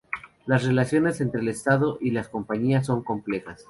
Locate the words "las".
0.47-0.63, 2.09-2.27